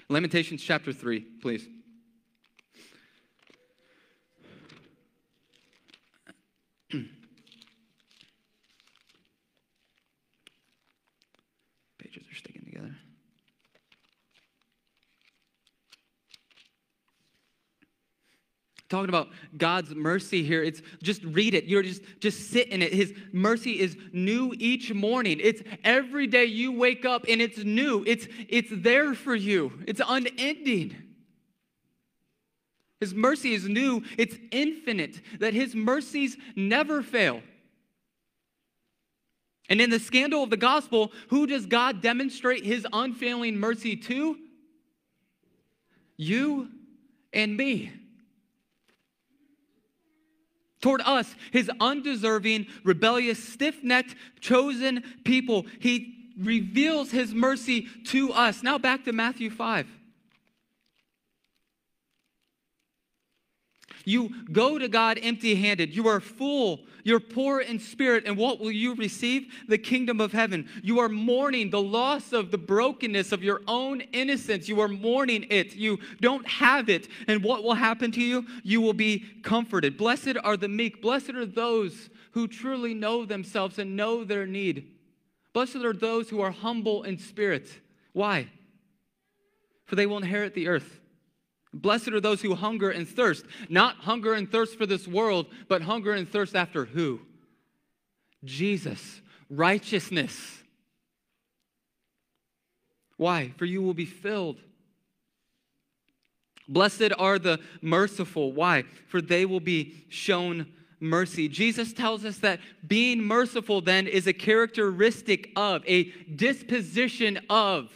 [0.08, 1.66] Lamentations chapter 3, please.
[18.88, 20.62] talking about God's mercy here.
[20.62, 21.64] It's just read it.
[21.64, 22.92] You're just just sit in it.
[22.92, 25.40] His mercy is new each morning.
[25.42, 28.04] It's every day you wake up and it's new.
[28.06, 29.72] It's it's there for you.
[29.86, 30.96] It's unending.
[33.00, 34.02] His mercy is new.
[34.16, 35.20] It's infinite.
[35.40, 37.42] That his mercies never fail.
[39.68, 44.38] And in the scandal of the gospel, who does God demonstrate his unfailing mercy to?
[46.16, 46.68] You
[47.32, 47.92] and me
[50.86, 55.66] toward us, his undeserving, rebellious, stiff necked, chosen people.
[55.80, 58.62] He reveals his mercy to us.
[58.62, 59.84] Now back to Matthew 5.
[64.06, 65.92] You go to God empty handed.
[65.92, 66.84] You are full.
[67.02, 68.22] You're poor in spirit.
[68.24, 69.52] And what will you receive?
[69.68, 70.68] The kingdom of heaven.
[70.80, 74.68] You are mourning the loss of the brokenness of your own innocence.
[74.68, 75.74] You are mourning it.
[75.74, 77.08] You don't have it.
[77.26, 78.46] And what will happen to you?
[78.62, 79.96] You will be comforted.
[79.98, 81.02] Blessed are the meek.
[81.02, 84.92] Blessed are those who truly know themselves and know their need.
[85.52, 87.68] Blessed are those who are humble in spirit.
[88.12, 88.50] Why?
[89.84, 91.00] For they will inherit the earth.
[91.76, 95.82] Blessed are those who hunger and thirst, not hunger and thirst for this world, but
[95.82, 97.20] hunger and thirst after who?
[98.44, 100.62] Jesus, righteousness.
[103.16, 103.52] Why?
[103.56, 104.60] For you will be filled.
[106.68, 108.52] Blessed are the merciful.
[108.52, 108.84] Why?
[109.08, 110.66] For they will be shown
[110.98, 111.48] mercy.
[111.48, 117.90] Jesus tells us that being merciful then is a characteristic of, a disposition of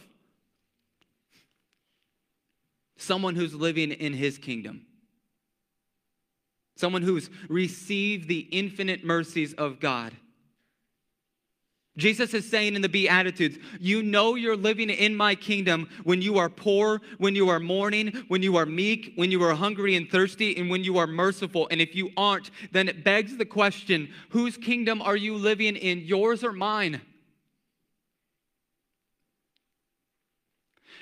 [3.01, 4.85] someone who's living in his kingdom.
[6.77, 10.13] Someone who's received the infinite mercies of God.
[11.97, 16.37] Jesus is saying in the Beatitudes, you know you're living in my kingdom when you
[16.37, 20.09] are poor, when you are mourning, when you are meek, when you are hungry and
[20.09, 21.67] thirsty, and when you are merciful.
[21.69, 25.99] And if you aren't, then it begs the question whose kingdom are you living in,
[25.99, 27.01] yours or mine?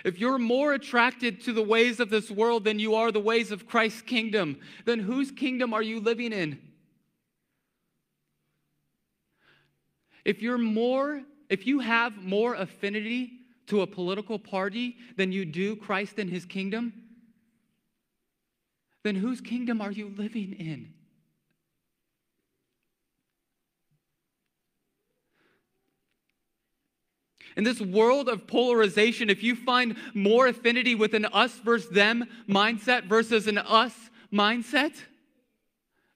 [0.05, 3.51] If you're more attracted to the ways of this world than you are the ways
[3.51, 6.59] of Christ's kingdom, then whose kingdom are you living in?
[10.23, 13.31] If you're more, if you have more affinity
[13.67, 16.93] to a political party than you do Christ and his kingdom,
[19.03, 20.93] then whose kingdom are you living in?
[27.59, 32.23] In this world of polarization, if you find more affinity with an us versus them
[32.47, 33.93] mindset versus an us
[34.31, 34.93] mindset,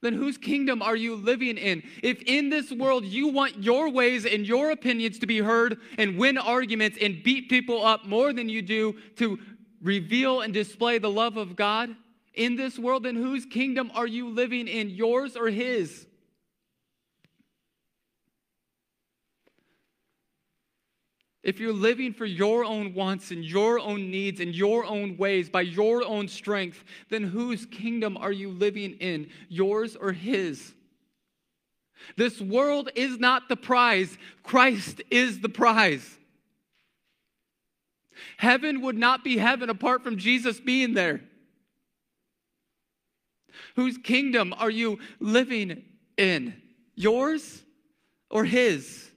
[0.02, 1.84] then whose kingdom are you living in?
[2.02, 6.18] If in this world you want your ways and your opinions to be heard and
[6.18, 9.38] win arguments and beat people up more than you do to
[9.82, 11.94] reveal and display the love of God
[12.36, 16.08] in this world, then whose kingdom are you living in, yours or his?
[21.44, 25.50] If you're living for your own wants and your own needs and your own ways
[25.50, 30.74] by your own strength, then whose kingdom are you living in, yours or his?
[32.16, 36.18] This world is not the prize, Christ is the prize.
[38.38, 41.22] Heaven would not be heaven apart from Jesus being there.
[43.76, 45.84] Whose kingdom are you living
[46.18, 46.62] in?
[46.96, 47.64] Yours
[48.30, 49.12] or his?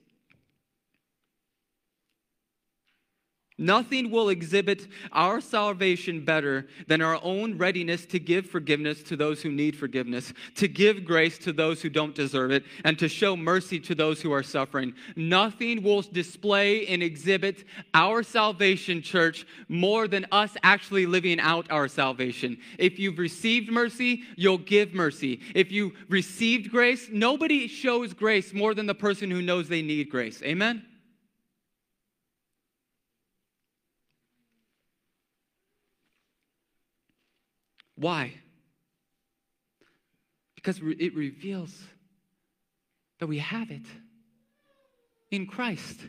[3.59, 9.41] Nothing will exhibit our salvation better than our own readiness to give forgiveness to those
[9.41, 13.35] who need forgiveness, to give grace to those who don't deserve it, and to show
[13.35, 14.93] mercy to those who are suffering.
[15.15, 17.63] Nothing will display and exhibit
[17.95, 22.57] our salvation, church, more than us actually living out our salvation.
[22.77, 25.39] If you've received mercy, you'll give mercy.
[25.55, 30.11] If you received grace, nobody shows grace more than the person who knows they need
[30.11, 30.43] grace.
[30.43, 30.83] Amen?
[37.97, 38.33] Why?
[40.55, 41.73] Because it reveals
[43.19, 43.85] that we have it
[45.31, 45.99] in Christ.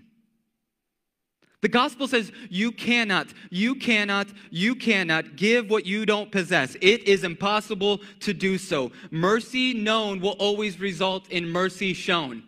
[1.61, 6.77] The gospel says you cannot, you cannot, you cannot give what you don't possess.
[6.81, 8.93] It is impossible to do so.
[9.11, 12.45] Mercy known will always result in mercy shown.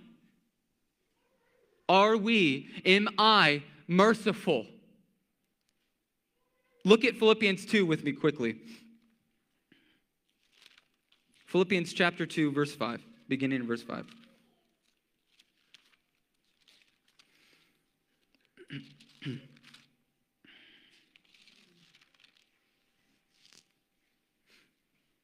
[1.88, 4.66] Are we, am I merciful?
[6.84, 8.56] Look at Philippians 2 with me quickly.
[11.50, 14.06] Philippians chapter 2, verse 5, beginning in verse 5.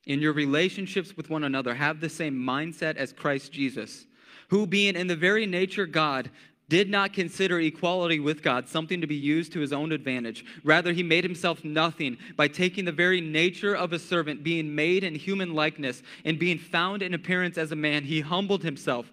[0.07, 4.07] in your relationships with one another, have the same mindset as Christ Jesus,
[4.49, 6.33] who, being in the very nature God,
[6.69, 10.45] did not consider equality with God something to be used to his own advantage.
[10.65, 15.05] Rather, he made himself nothing by taking the very nature of a servant, being made
[15.05, 18.05] in human likeness, and being found in appearance as a man.
[18.05, 19.13] He humbled himself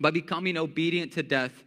[0.00, 1.64] by becoming obedient to death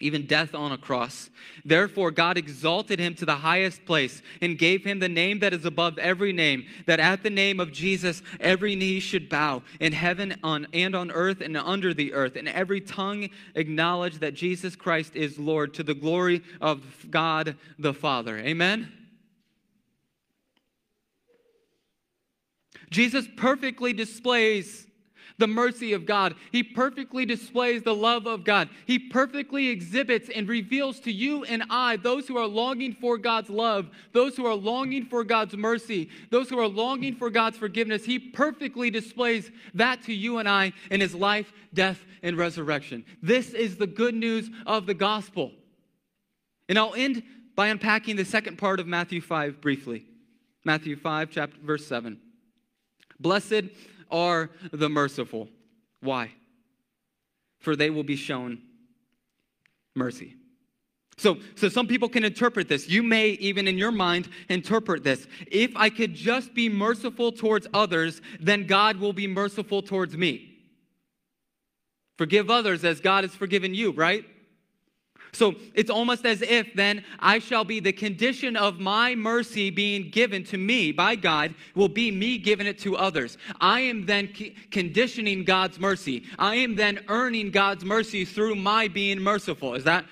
[0.00, 1.30] even death on a cross.
[1.64, 5.64] Therefore, God exalted him to the highest place and gave him the name that is
[5.64, 10.38] above every name, that at the name of Jesus every knee should bow in heaven
[10.42, 15.16] on, and on earth and under the earth, and every tongue acknowledge that Jesus Christ
[15.16, 18.38] is Lord to the glory of God the Father.
[18.38, 18.92] Amen.
[22.90, 24.85] Jesus perfectly displays
[25.38, 26.34] the mercy of God.
[26.52, 28.68] He perfectly displays the love of God.
[28.86, 33.50] He perfectly exhibits and reveals to you and I, those who are longing for God's
[33.50, 38.04] love, those who are longing for God's mercy, those who are longing for God's forgiveness.
[38.04, 43.04] He perfectly displays that to you and I in his life, death, and resurrection.
[43.22, 45.52] This is the good news of the gospel.
[46.68, 47.22] And I'll end
[47.54, 50.06] by unpacking the second part of Matthew 5 briefly.
[50.64, 52.18] Matthew 5, chapter verse 7.
[53.20, 53.64] Blessed
[54.10, 55.48] are the merciful.
[56.00, 56.32] Why?
[57.58, 58.62] For they will be shown
[59.94, 60.36] mercy.
[61.18, 62.88] So, so some people can interpret this.
[62.88, 65.26] You may even in your mind interpret this.
[65.50, 70.52] If I could just be merciful towards others, then God will be merciful towards me.
[72.18, 74.24] Forgive others as God has forgiven you, right?
[75.36, 80.08] So it's almost as if then I shall be the condition of my mercy being
[80.08, 83.36] given to me by God will be me giving it to others.
[83.60, 84.32] I am then
[84.70, 86.24] conditioning God's mercy.
[86.38, 89.74] I am then earning God's mercy through my being merciful.
[89.74, 90.06] Is that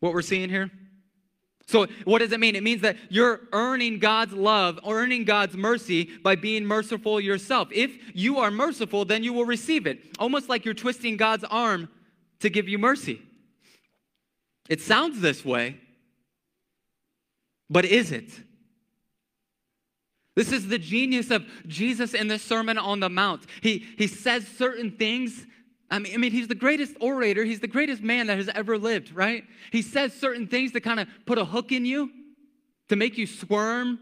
[0.00, 0.68] what we're seeing here?
[1.68, 2.56] So, what does it mean?
[2.56, 7.68] It means that you're earning God's love, earning God's mercy by being merciful yourself.
[7.70, 10.00] If you are merciful, then you will receive it.
[10.18, 11.88] Almost like you're twisting God's arm
[12.40, 13.22] to give you mercy.
[14.68, 15.78] It sounds this way,
[17.68, 18.30] but is it?
[20.36, 23.44] This is the genius of Jesus in the Sermon on the Mount.
[23.62, 25.46] He, he says certain things
[25.90, 27.44] I mean, I mean, he's the greatest orator.
[27.44, 29.44] He's the greatest man that has ever lived, right?
[29.72, 32.10] He says certain things to kind of put a hook in you,
[32.88, 33.98] to make you squirm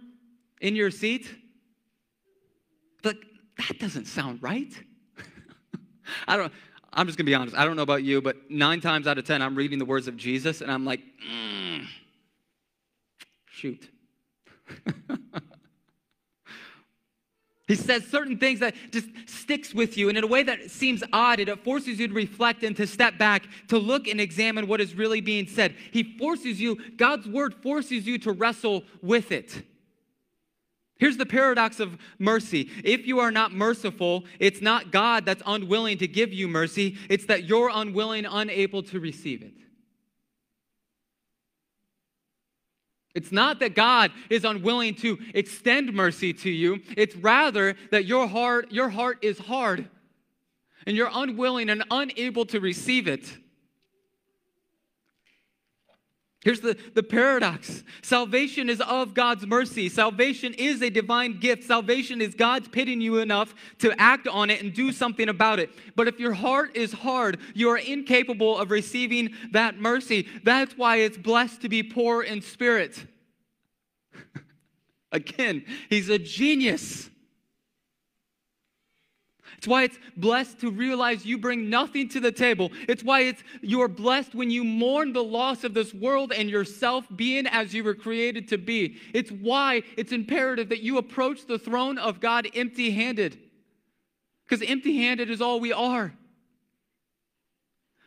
[0.61, 1.34] in your seat.
[3.03, 3.16] But
[3.57, 4.72] that doesn't sound right.
[6.28, 6.53] I don't.
[6.93, 7.57] I'm just gonna be honest.
[7.57, 10.09] I don't know about you, but nine times out of ten, I'm reading the words
[10.09, 11.84] of Jesus, and I'm like, mm,
[13.51, 13.89] shoot.
[17.68, 21.05] He says certain things that just sticks with you, and in a way that seems
[21.12, 24.80] odd, it forces you to reflect and to step back, to look and examine what
[24.80, 25.74] is really being said.
[25.93, 29.62] He forces you, God's word forces you to wrestle with it.
[30.99, 32.71] Here's the paradox of mercy.
[32.83, 37.27] If you are not merciful, it's not God that's unwilling to give you mercy, it's
[37.27, 39.55] that you're unwilling, unable to receive it.
[43.15, 46.81] It's not that God is unwilling to extend mercy to you.
[46.97, 49.89] It's rather that your heart, your heart is hard
[50.87, 53.37] and you're unwilling and unable to receive it.
[56.43, 59.89] Here's the, the paradox salvation is of God's mercy.
[59.89, 61.64] Salvation is a divine gift.
[61.64, 65.70] Salvation is God's pitying you enough to act on it and do something about it.
[65.97, 70.28] But if your heart is hard, you are incapable of receiving that mercy.
[70.45, 73.05] That's why it's blessed to be poor in spirit.
[75.12, 77.08] Again, he's a genius.
[79.59, 82.71] It's why it's blessed to realize you bring nothing to the table.
[82.89, 87.07] It's why it's you're blessed when you mourn the loss of this world and yourself
[87.17, 88.99] being as you were created to be.
[89.13, 93.37] It's why it's imperative that you approach the throne of God empty-handed.
[94.45, 96.15] Because empty-handed is all we are.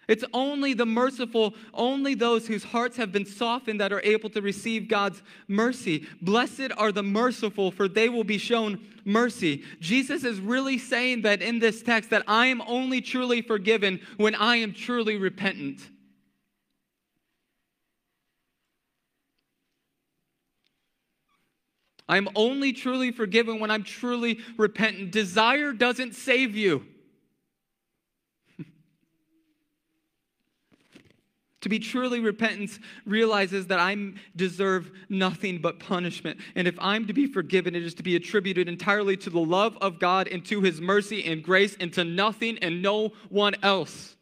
[0.07, 4.41] It's only the merciful, only those whose hearts have been softened that are able to
[4.41, 6.07] receive God's mercy.
[6.21, 9.63] Blessed are the merciful, for they will be shown mercy.
[9.79, 14.35] Jesus is really saying that in this text that I am only truly forgiven when
[14.35, 15.81] I am truly repentant.
[22.09, 25.11] I'm only truly forgiven when I'm truly repentant.
[25.11, 26.85] Desire doesn't save you.
[31.61, 33.95] To be truly repentant realizes that I
[34.35, 36.39] deserve nothing but punishment.
[36.55, 39.77] And if I'm to be forgiven, it is to be attributed entirely to the love
[39.79, 44.15] of God and to his mercy and grace and to nothing and no one else.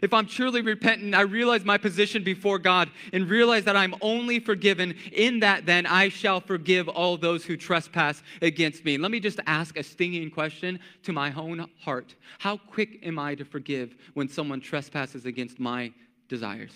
[0.00, 4.38] If I'm truly repentant, I realize my position before God and realize that I'm only
[4.38, 4.94] forgiven.
[5.12, 8.96] In that, then, I shall forgive all those who trespass against me.
[8.96, 13.34] Let me just ask a stinging question to my own heart How quick am I
[13.34, 15.92] to forgive when someone trespasses against my
[16.28, 16.72] desires?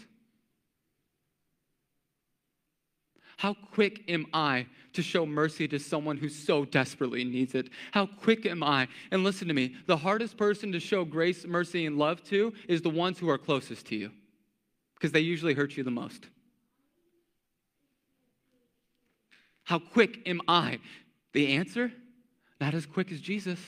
[3.37, 7.71] How quick am I to show mercy to someone who so desperately needs it?
[7.91, 8.87] How quick am I?
[9.11, 12.83] And listen to me the hardest person to show grace, mercy, and love to is
[12.83, 14.13] the ones who are closest to you
[14.95, 16.29] because they usually hurt you the most.
[19.65, 20.79] How quick am I?
[21.33, 21.93] The answer?
[22.61, 23.59] Not as quick as Jesus.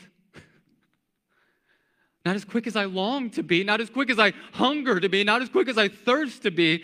[2.25, 5.09] Not as quick as I long to be, not as quick as I hunger to
[5.09, 6.83] be, not as quick as I thirst to be.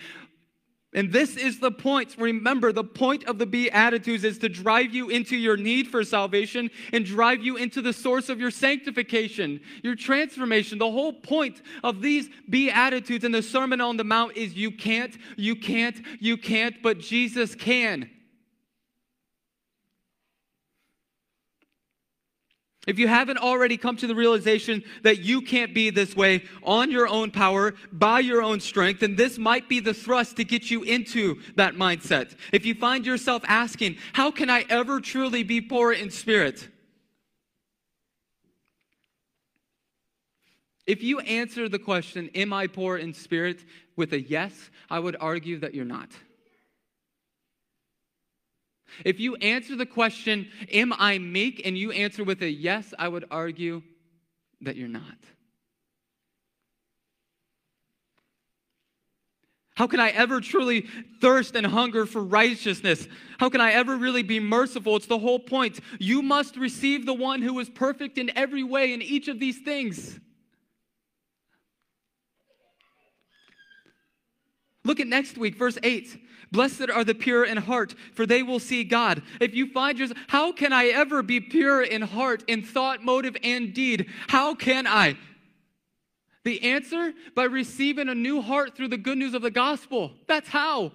[0.93, 2.17] And this is the point.
[2.19, 6.69] Remember, the point of the Beatitudes is to drive you into your need for salvation
[6.93, 10.79] and drive you into the source of your sanctification, your transformation.
[10.79, 15.17] The whole point of these Beatitudes and the Sermon on the Mount is you can't,
[15.37, 18.11] you can't, you can't, but Jesus can.
[22.87, 26.91] If you haven't already come to the realization that you can't be this way on
[26.91, 30.71] your own power, by your own strength, then this might be the thrust to get
[30.71, 32.35] you into that mindset.
[32.53, 36.69] If you find yourself asking, How can I ever truly be poor in spirit?
[40.87, 43.63] If you answer the question, Am I poor in spirit,
[43.95, 46.09] with a yes, I would argue that you're not.
[49.05, 53.09] If you answer the question, Am I meek, and you answer with a yes, I
[53.09, 53.83] would argue
[54.61, 55.17] that you're not.
[59.81, 60.87] How can I ever truly
[61.23, 63.09] thirst and hunger for righteousness?
[63.39, 64.97] How can I ever really be merciful?
[64.97, 65.81] It's the whole point.
[65.99, 69.59] You must receive the one who is perfect in every way in each of these
[69.61, 70.21] things.
[74.85, 76.21] Look at next week, verse 8.
[76.53, 79.23] Blessed are the pure in heart, for they will see God.
[79.41, 83.37] If you find yourself, how can I ever be pure in heart, in thought, motive,
[83.45, 84.09] and deed?
[84.29, 85.17] How can I?
[86.45, 87.13] The answer?
[87.37, 90.13] By receiving a new heart through the good news of the gospel.
[90.27, 90.93] That's how.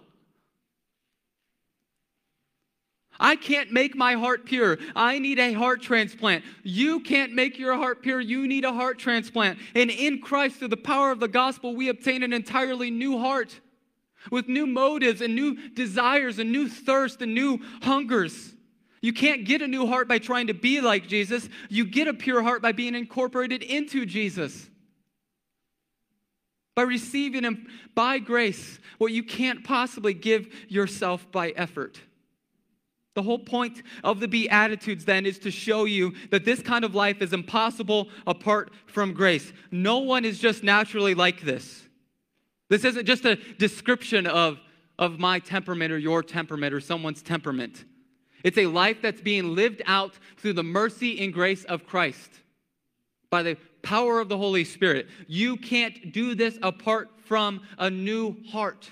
[3.17, 4.77] I can't make my heart pure.
[4.93, 6.43] I need a heart transplant.
[6.63, 8.19] You can't make your heart pure.
[8.19, 9.59] You need a heart transplant.
[9.73, 13.61] And in Christ, through the power of the gospel, we obtain an entirely new heart
[14.31, 18.53] with new motives and new desires and new thirst and new hungers.
[19.01, 21.47] You can't get a new heart by trying to be like Jesus.
[21.69, 24.67] You get a pure heart by being incorporated into Jesus.
[26.75, 32.01] By receiving Him by grace, what you can't possibly give yourself by effort.
[33.13, 36.93] The whole point of the Beatitudes then is to show you that this kind of
[36.93, 39.53] life is impossible apart from grace.
[39.71, 41.84] No one is just naturally like this.
[42.69, 44.59] This isn't just a description of,
[44.97, 47.85] of my temperament or your temperament or someone's temperament.
[48.43, 52.29] It's a life that's being lived out through the mercy and grace of Christ
[53.29, 55.07] by the power of the Holy Spirit.
[55.27, 58.89] You can't do this apart from a new heart.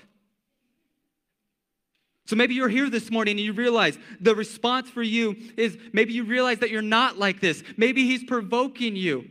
[2.26, 6.14] So maybe you're here this morning and you realize the response for you is maybe
[6.14, 7.62] you realize that you're not like this.
[7.76, 9.28] Maybe he's provoking you.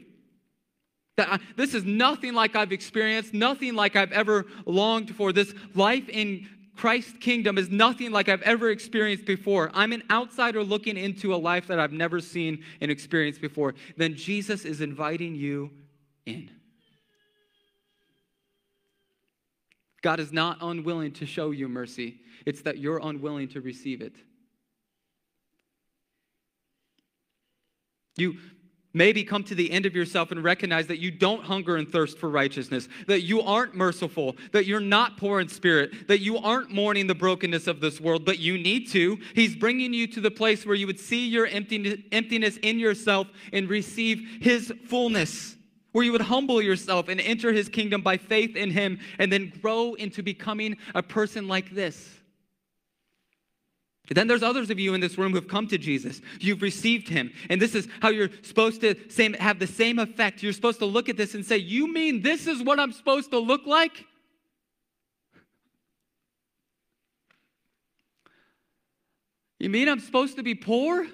[1.18, 5.32] That I, this is nothing like I've experienced, nothing like I've ever longed for.
[5.32, 9.70] This life in Christ's kingdom is nothing like I've ever experienced before.
[9.74, 13.76] I'm an outsider looking into a life that I've never seen and experienced before.
[13.96, 15.70] Then Jesus is inviting you
[16.26, 16.50] in.
[20.02, 24.16] God is not unwilling to show you mercy, it's that you're unwilling to receive it.
[28.16, 28.38] You
[28.96, 32.20] Maybe come to the end of yourself and recognize that you don't hunger and thirst
[32.20, 36.70] for righteousness, that you aren't merciful, that you're not poor in spirit, that you aren't
[36.70, 39.18] mourning the brokenness of this world, but you need to.
[39.34, 43.68] He's bringing you to the place where you would see your emptiness in yourself and
[43.68, 45.56] receive His fullness,
[45.92, 49.52] where you would humble yourself and enter His kingdom by faith in Him and then
[49.60, 52.20] grow into becoming a person like this.
[54.10, 56.22] Then there's others of you in this room who've come to Jesus.
[56.40, 57.32] You've received him.
[57.50, 60.44] And this is how you're supposed to same, have the same effect.
[60.44, 63.32] You're supposed to look at this and say, You mean this is what I'm supposed
[63.32, 64.06] to look like?
[69.58, 71.08] You mean I'm supposed to be poor?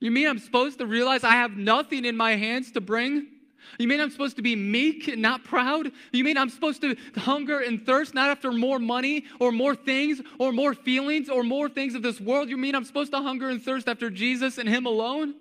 [0.00, 3.31] You mean I'm supposed to realize I have nothing in my hands to bring?
[3.78, 5.90] You mean I'm supposed to be meek and not proud?
[6.12, 10.20] You mean I'm supposed to hunger and thirst not after more money or more things
[10.38, 12.48] or more feelings or more things of this world?
[12.48, 15.34] You mean I'm supposed to hunger and thirst after Jesus and Him alone?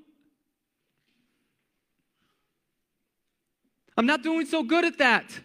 [3.97, 5.39] I'm not doing so good at that.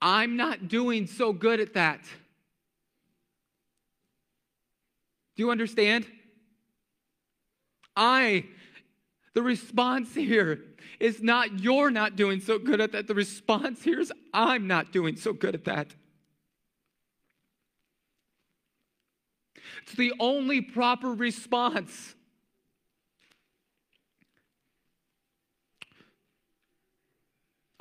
[0.00, 2.02] I'm not doing so good at that.
[5.36, 6.06] Do you understand?
[7.96, 8.46] I.
[9.34, 10.62] The response here
[11.00, 13.06] is not you're not doing so good at that.
[13.06, 15.88] The response here is I'm not doing so good at that.
[19.82, 22.14] It's the only proper response.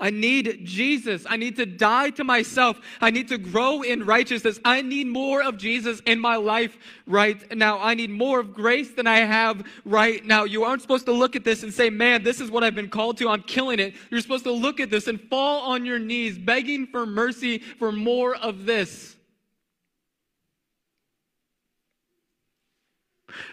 [0.02, 1.28] I need Jesus.
[1.30, 2.82] I need to die to myself.
[3.00, 4.60] I need to grow in righteousness.
[4.66, 6.76] I need more of Jesus in my life
[7.06, 7.80] right now.
[7.80, 10.44] I need more of grace than I have right now.
[10.44, 12.90] You aren't supposed to look at this and say, man, this is what I've been
[12.90, 13.30] called to.
[13.30, 13.94] I'm killing it.
[14.10, 17.92] You're supposed to look at this and fall on your knees, begging for mercy for
[17.92, 19.16] more of this.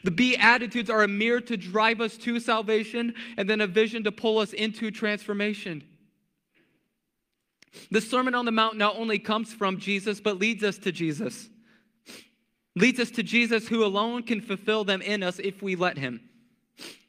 [0.02, 4.12] The Beatitudes are a mirror to drive us to salvation and then a vision to
[4.12, 5.84] pull us into transformation.
[7.90, 11.48] The Sermon on the Mount not only comes from Jesus, but leads us to Jesus.
[12.76, 16.20] Leads us to Jesus, who alone can fulfill them in us if we let Him.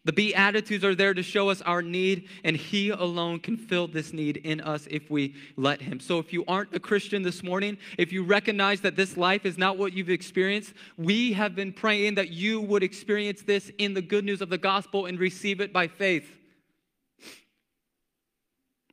[0.06, 4.14] The Beatitudes are there to show us our need, and He alone can fill this
[4.14, 6.00] need in us if we let Him.
[6.00, 9.58] So, if you aren't a Christian this morning, if you recognize that this life is
[9.58, 14.02] not what you've experienced, we have been praying that you would experience this in the
[14.02, 16.39] good news of the gospel and receive it by faith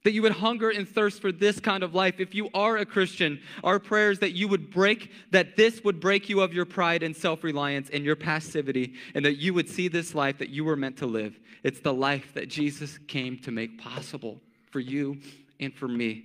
[0.07, 2.21] that you would hunger and thirst for this kind of life.
[2.21, 6.29] If you are a Christian, our prayers that you would break, that this would break
[6.29, 9.89] you of your pride and self reliance and your passivity, and that you would see
[9.89, 11.37] this life that you were meant to live.
[11.65, 14.41] It's the life that Jesus came to make possible
[14.71, 15.19] for you
[15.59, 16.23] and for me.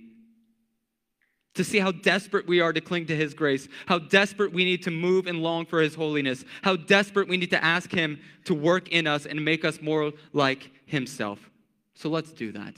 [1.54, 4.84] To see how desperate we are to cling to His grace, how desperate we need
[4.84, 8.54] to move and long for His holiness, how desperate we need to ask Him to
[8.54, 11.50] work in us and make us more like Himself.
[11.94, 12.74] So let's do that.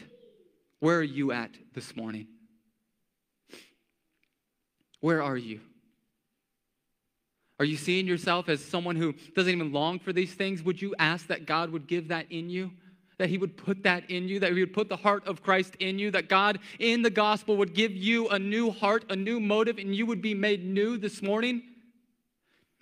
[0.84, 2.26] Where are you at this morning?
[5.00, 5.60] Where are you?
[7.58, 10.62] Are you seeing yourself as someone who doesn't even long for these things?
[10.62, 12.70] Would you ask that God would give that in you?
[13.16, 15.74] That He would put that in you, that He would put the heart of Christ
[15.76, 19.40] in you, that God in the gospel would give you a new heart, a new
[19.40, 21.62] motive, and you would be made new this morning?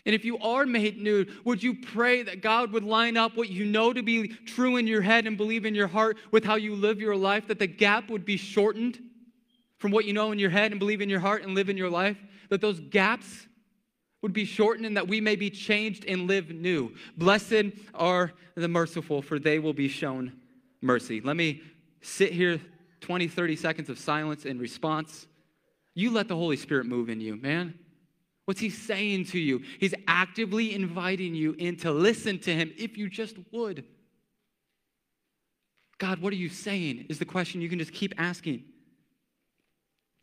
[0.05, 3.49] And if you are made new, would you pray that God would line up what
[3.49, 6.57] you know to be true in your head and believe in your heart with how
[6.57, 8.99] you live your life, that the gap would be shortened
[9.79, 11.77] from what you know in your head and believe in your heart and live in
[11.77, 12.17] your life?
[12.49, 13.47] That those gaps
[14.23, 16.95] would be shortened and that we may be changed and live new.
[17.17, 20.33] Blessed are the merciful, for they will be shown
[20.81, 21.21] mercy.
[21.21, 21.63] Let me
[22.01, 22.61] sit here
[23.01, 25.27] 20, 30 seconds of silence in response.
[25.95, 27.75] You let the Holy Spirit move in you, man.
[28.45, 29.63] What's he saying to you?
[29.79, 33.85] He's actively inviting you in to listen to him if you just would.
[35.99, 37.07] God, what are you saying?
[37.09, 38.65] Is the question you can just keep asking.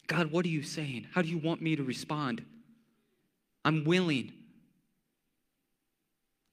[0.08, 1.08] God, what are you saying?
[1.14, 2.44] How do you want me to respond?
[3.64, 4.34] I'm willing.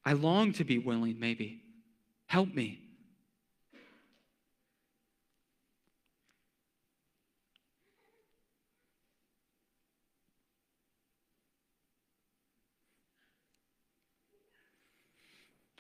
[0.05, 1.63] I long to be willing, maybe.
[2.27, 2.86] Help me.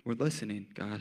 [0.06, 1.00] We're listening, God.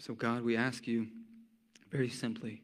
[0.00, 1.06] So, God, we ask you
[1.90, 2.60] very simply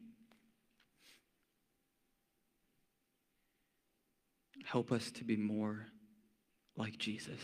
[4.71, 5.85] Help us to be more
[6.77, 7.41] like Jesus.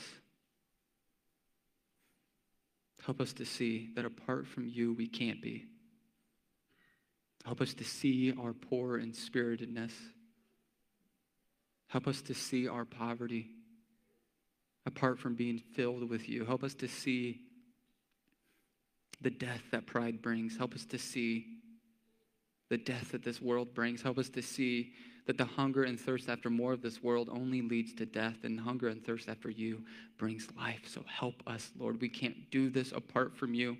[3.05, 5.65] Help us to see that apart from you, we can't be.
[7.43, 9.91] Help us to see our poor and spiritedness.
[11.87, 13.49] Help us to see our poverty
[14.85, 16.45] apart from being filled with you.
[16.45, 17.41] Help us to see
[19.19, 20.55] the death that pride brings.
[20.55, 21.45] Help us to see
[22.69, 24.01] the death that this world brings.
[24.01, 24.93] Help us to see
[25.27, 28.57] that the hunger and thirst after more of this world only leads to death, and
[28.59, 29.83] hunger and thirst after you
[30.17, 30.81] brings life.
[30.87, 32.01] So help us, Lord.
[32.01, 33.77] We can't do this apart from you.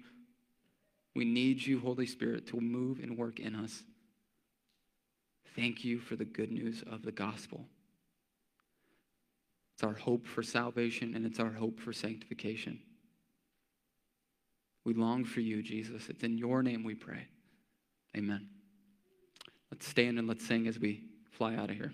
[1.16, 3.82] We need you, Holy Spirit, to move and work in us.
[5.56, 7.66] Thank you for the good news of the gospel.
[9.74, 12.80] It's our hope for salvation and it's our hope for sanctification.
[14.84, 16.10] We long for you, Jesus.
[16.10, 17.28] It's in your name we pray.
[18.16, 18.50] Amen.
[19.72, 21.04] Let's stand and let's sing as we
[21.38, 21.92] fly out of here.